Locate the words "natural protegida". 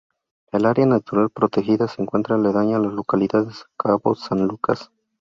0.87-1.87